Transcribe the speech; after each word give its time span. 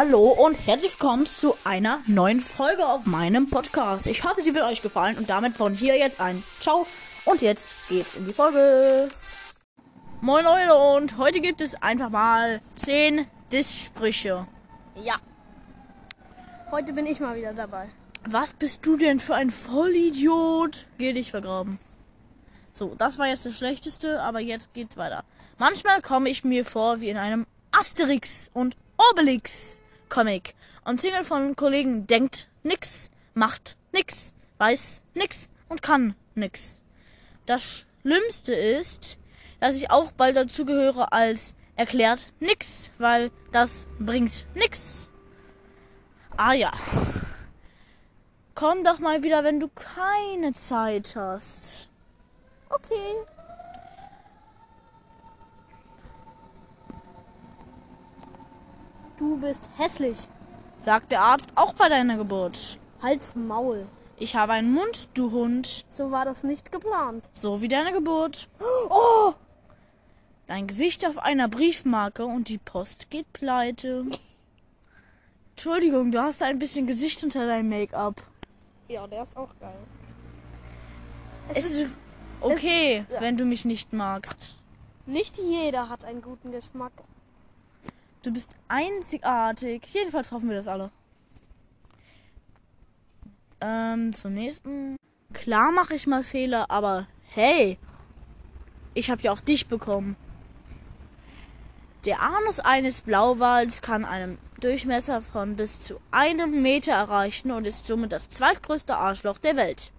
Hallo 0.00 0.28
und 0.28 0.54
herzlich 0.54 0.92
willkommen 0.92 1.26
zu 1.26 1.56
einer 1.64 1.98
neuen 2.06 2.40
Folge 2.40 2.86
auf 2.86 3.04
meinem 3.04 3.50
Podcast. 3.50 4.06
Ich 4.06 4.22
hoffe, 4.22 4.42
sie 4.42 4.54
wird 4.54 4.64
euch 4.64 4.80
gefallen 4.80 5.18
und 5.18 5.28
damit 5.28 5.56
von 5.56 5.74
hier 5.74 5.98
jetzt 5.98 6.20
ein 6.20 6.44
Ciao 6.60 6.86
und 7.24 7.42
jetzt 7.42 7.68
geht's 7.88 8.14
in 8.14 8.24
die 8.24 8.32
Folge. 8.32 9.08
Moin 10.20 10.44
Leute 10.44 10.76
und 10.76 11.18
heute 11.18 11.40
gibt 11.40 11.60
es 11.60 11.82
einfach 11.82 12.10
mal 12.10 12.60
10 12.76 13.26
Diss-Sprüche. 13.50 14.46
Ja. 15.02 15.16
Heute 16.70 16.92
bin 16.92 17.04
ich 17.04 17.18
mal 17.18 17.34
wieder 17.34 17.52
dabei. 17.52 17.88
Was 18.24 18.52
bist 18.52 18.86
du 18.86 18.96
denn 18.96 19.18
für 19.18 19.34
ein 19.34 19.50
Vollidiot? 19.50 20.86
Geh 20.98 21.12
dich 21.12 21.32
vergraben. 21.32 21.80
So, 22.72 22.94
das 22.96 23.18
war 23.18 23.26
jetzt 23.26 23.46
das 23.46 23.58
Schlechteste, 23.58 24.22
aber 24.22 24.38
jetzt 24.38 24.72
geht's 24.74 24.96
weiter. 24.96 25.24
Manchmal 25.58 26.02
komme 26.02 26.28
ich 26.28 26.44
mir 26.44 26.64
vor 26.64 27.00
wie 27.00 27.08
in 27.08 27.16
einem 27.16 27.48
Asterix 27.72 28.48
und 28.54 28.76
Obelix 28.96 29.78
Comic. 30.08 30.54
Und 30.84 31.00
Single 31.00 31.24
von 31.24 31.56
Kollegen 31.56 32.06
denkt 32.06 32.48
nix, 32.62 33.10
macht 33.34 33.76
nix, 33.92 34.34
weiß 34.58 35.02
nix 35.14 35.48
und 35.68 35.82
kann 35.82 36.14
nix. 36.34 36.82
Das 37.46 37.86
Schlimmste 38.02 38.54
ist, 38.54 39.18
dass 39.60 39.76
ich 39.76 39.90
auch 39.90 40.12
bald 40.12 40.36
dazugehöre 40.36 41.12
als 41.12 41.54
erklärt 41.76 42.26
nix, 42.40 42.90
weil 42.98 43.30
das 43.52 43.86
bringt 43.98 44.46
nix. 44.54 45.08
Ah 46.36 46.52
ja. 46.52 46.70
Komm 48.54 48.82
doch 48.82 48.98
mal 48.98 49.22
wieder, 49.22 49.44
wenn 49.44 49.60
du 49.60 49.68
keine 49.68 50.52
Zeit 50.52 51.14
hast. 51.14 51.88
Okay. 52.70 53.37
Du 59.18 59.36
bist 59.38 59.68
hässlich. 59.76 60.28
Sagt 60.84 61.12
der 61.12 61.20
Arzt 61.22 61.52
auch 61.56 61.74
bei 61.74 61.88
deiner 61.88 62.16
Geburt. 62.16 62.78
Halt's 63.02 63.34
Maul. 63.34 63.86
Ich 64.16 64.34
habe 64.36 64.52
einen 64.52 64.72
Mund, 64.72 65.08
du 65.14 65.30
Hund. 65.30 65.84
So 65.88 66.10
war 66.10 66.24
das 66.24 66.42
nicht 66.44 66.72
geplant. 66.72 67.28
So 67.32 67.60
wie 67.60 67.68
deine 67.68 67.92
Geburt. 67.92 68.48
Oh! 68.90 69.32
Dein 70.46 70.66
Gesicht 70.66 71.06
auf 71.06 71.18
einer 71.18 71.48
Briefmarke 71.48 72.24
und 72.24 72.48
die 72.48 72.58
Post 72.58 73.10
geht 73.10 73.32
pleite. 73.32 74.06
Entschuldigung, 75.50 76.10
du 76.10 76.20
hast 76.22 76.42
ein 76.42 76.58
bisschen 76.58 76.86
Gesicht 76.86 77.22
unter 77.22 77.46
deinem 77.46 77.68
Make-up. 77.68 78.22
Ja, 78.88 79.06
der 79.06 79.22
ist 79.22 79.36
auch 79.36 79.50
geil. 79.60 79.76
Es 81.54 81.70
ist 81.70 81.86
okay, 82.40 83.04
es- 83.08 83.14
ja. 83.16 83.20
wenn 83.20 83.36
du 83.36 83.44
mich 83.44 83.64
nicht 83.64 83.92
magst. 83.92 84.56
Nicht 85.06 85.38
jeder 85.38 85.88
hat 85.88 86.04
einen 86.04 86.22
guten 86.22 86.50
Geschmack. 86.52 86.92
Du 88.28 88.34
bist 88.34 88.56
einzigartig. 88.68 89.86
Jedenfalls 89.86 90.32
hoffen 90.32 90.50
wir 90.50 90.56
das 90.56 90.68
alle. 90.68 90.90
Ähm, 93.62 94.12
zum 94.12 94.34
nächsten. 94.34 94.96
Klar 95.32 95.72
mache 95.72 95.94
ich 95.94 96.06
mal 96.06 96.22
Fehler, 96.22 96.70
aber 96.70 97.06
hey, 97.30 97.78
ich 98.92 99.10
habe 99.10 99.22
ja 99.22 99.32
auch 99.32 99.40
dich 99.40 99.66
bekommen. 99.66 100.14
Der 102.04 102.20
Anus 102.20 102.60
eines 102.60 103.00
Blauwals 103.00 103.80
kann 103.80 104.04
einen 104.04 104.36
Durchmesser 104.60 105.22
von 105.22 105.56
bis 105.56 105.80
zu 105.80 105.98
einem 106.10 106.60
Meter 106.60 106.92
erreichen 106.92 107.50
und 107.50 107.66
ist 107.66 107.86
somit 107.86 108.12
das 108.12 108.28
zweitgrößte 108.28 108.94
Arschloch 108.94 109.38
der 109.38 109.56
Welt. 109.56 109.90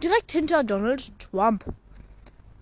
Direkt 0.00 0.30
hinter 0.30 0.62
Donald 0.62 1.18
Trump. 1.18 1.64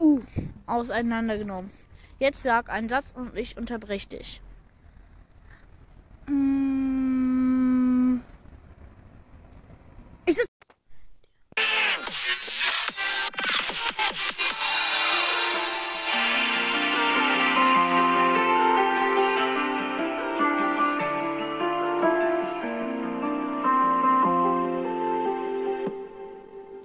Uh, 0.00 0.22
auseinandergenommen. 0.64 1.70
Jetzt 2.18 2.42
sag 2.42 2.70
einen 2.70 2.88
Satz 2.88 3.12
und 3.14 3.36
ich 3.36 3.58
unterbrech 3.58 4.08
dich. 4.08 4.40
Mm, 6.30 6.57